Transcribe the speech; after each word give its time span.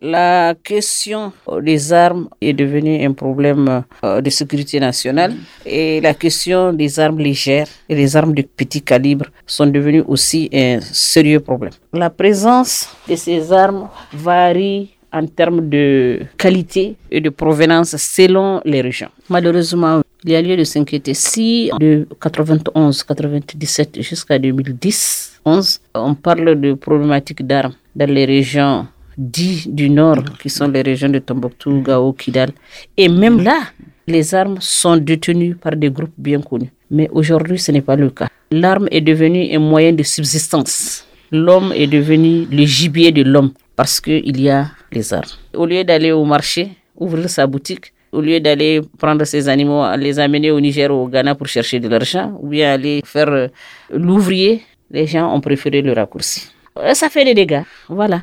La 0.00 0.54
question 0.54 1.32
des 1.60 1.92
armes 1.92 2.28
est 2.40 2.52
devenue 2.52 3.04
un 3.04 3.12
problème 3.12 3.82
euh, 4.04 4.20
de 4.20 4.30
sécurité 4.30 4.78
nationale 4.78 5.34
et 5.66 6.00
la 6.00 6.14
question 6.14 6.72
des 6.72 7.00
armes 7.00 7.18
légères 7.18 7.66
et 7.88 7.96
les 7.96 8.14
armes 8.16 8.32
de 8.32 8.42
petit 8.42 8.80
calibre 8.80 9.26
sont 9.44 9.66
devenues 9.66 10.04
aussi 10.06 10.48
un 10.52 10.78
sérieux 10.80 11.40
problème. 11.40 11.72
La 11.92 12.10
présence 12.10 12.88
de 13.08 13.16
ces 13.16 13.52
armes 13.52 13.88
varie 14.12 14.94
en 15.12 15.26
termes 15.26 15.68
de 15.68 16.20
qualité 16.36 16.94
et 17.10 17.20
de 17.20 17.30
provenance 17.30 17.96
selon 17.96 18.60
les 18.64 18.82
régions. 18.82 19.10
Malheureusement, 19.28 20.02
il 20.22 20.30
y 20.30 20.36
a 20.36 20.42
lieu 20.42 20.56
de 20.56 20.62
s'inquiéter 20.62 21.14
si 21.14 21.72
de 21.80 22.06
91, 22.20 23.02
97 23.02 24.00
jusqu'à 24.00 24.38
2010, 24.38 25.40
11, 25.44 25.80
on 25.96 26.14
parle 26.14 26.60
de 26.60 26.74
problématiques 26.74 27.44
d'armes 27.44 27.74
dans 27.96 28.08
les 28.08 28.26
régions 28.26 28.86
dites 29.18 29.74
du 29.74 29.90
nord, 29.90 30.22
qui 30.40 30.48
sont 30.48 30.68
les 30.68 30.82
régions 30.82 31.08
de 31.08 31.18
Tombouctou, 31.18 31.82
Gao, 31.82 32.12
Kidal. 32.12 32.50
Et 32.96 33.08
même 33.08 33.40
là, 33.42 33.58
les 34.06 34.34
armes 34.34 34.58
sont 34.60 34.96
détenues 34.96 35.54
par 35.56 35.76
des 35.76 35.90
groupes 35.90 36.14
bien 36.16 36.40
connus. 36.40 36.70
Mais 36.90 37.08
aujourd'hui, 37.12 37.58
ce 37.58 37.72
n'est 37.72 37.82
pas 37.82 37.96
le 37.96 38.10
cas. 38.10 38.28
L'arme 38.50 38.88
est 38.90 39.02
devenue 39.02 39.54
un 39.54 39.58
moyen 39.58 39.92
de 39.92 40.02
subsistance. 40.02 41.04
L'homme 41.30 41.72
est 41.74 41.86
devenu 41.88 42.46
le 42.50 42.64
gibier 42.64 43.12
de 43.12 43.22
l'homme 43.22 43.52
parce 43.76 44.00
qu'il 44.00 44.40
y 44.40 44.48
a 44.48 44.68
les 44.92 45.12
armes. 45.12 45.28
Au 45.54 45.66
lieu 45.66 45.84
d'aller 45.84 46.12
au 46.12 46.24
marché, 46.24 46.70
ouvrir 46.96 47.28
sa 47.28 47.46
boutique, 47.46 47.92
au 48.12 48.22
lieu 48.22 48.40
d'aller 48.40 48.80
prendre 48.96 49.24
ses 49.24 49.48
animaux, 49.48 49.84
les 49.98 50.18
amener 50.18 50.50
au 50.50 50.60
Niger 50.60 50.90
ou 50.90 51.04
au 51.04 51.08
Ghana 51.08 51.34
pour 51.34 51.46
chercher 51.46 51.78
de 51.80 51.88
l'argent, 51.88 52.38
ou 52.40 52.48
bien 52.48 52.72
aller 52.72 53.02
faire 53.04 53.28
euh, 53.28 53.48
l'ouvrier, 53.90 54.62
les 54.90 55.06
gens 55.06 55.30
ont 55.34 55.40
préféré 55.42 55.82
le 55.82 55.92
raccourci. 55.92 56.48
Ça 56.94 57.08
fait 57.10 57.24
des 57.24 57.34
dégâts, 57.34 57.62
voilà. 57.88 58.22